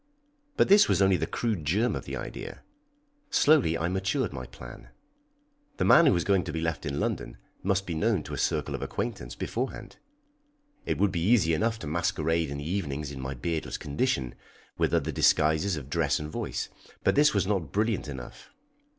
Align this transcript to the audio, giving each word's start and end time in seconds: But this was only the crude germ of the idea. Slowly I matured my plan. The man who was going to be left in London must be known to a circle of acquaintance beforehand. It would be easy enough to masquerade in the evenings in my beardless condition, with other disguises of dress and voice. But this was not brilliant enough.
But 0.57 0.67
this 0.67 0.89
was 0.89 0.99
only 0.99 1.15
the 1.15 1.27
crude 1.27 1.63
germ 1.63 1.95
of 1.95 2.05
the 2.05 2.15
idea. 2.17 2.63
Slowly 3.29 3.77
I 3.77 3.87
matured 3.87 4.33
my 4.33 4.47
plan. 4.47 4.89
The 5.77 5.85
man 5.85 6.07
who 6.07 6.13
was 6.13 6.23
going 6.23 6.43
to 6.45 6.51
be 6.51 6.59
left 6.59 6.87
in 6.87 6.99
London 6.99 7.37
must 7.61 7.85
be 7.85 7.93
known 7.93 8.23
to 8.23 8.33
a 8.33 8.37
circle 8.39 8.73
of 8.73 8.81
acquaintance 8.81 9.35
beforehand. 9.35 9.97
It 10.87 10.97
would 10.97 11.11
be 11.11 11.21
easy 11.23 11.53
enough 11.53 11.77
to 11.77 11.85
masquerade 11.87 12.49
in 12.49 12.57
the 12.57 12.67
evenings 12.67 13.11
in 13.11 13.21
my 13.21 13.35
beardless 13.35 13.77
condition, 13.77 14.33
with 14.75 14.91
other 14.91 15.11
disguises 15.11 15.75
of 15.75 15.87
dress 15.87 16.17
and 16.17 16.31
voice. 16.31 16.69
But 17.03 17.13
this 17.13 17.35
was 17.35 17.45
not 17.45 17.71
brilliant 17.71 18.07
enough. 18.07 18.49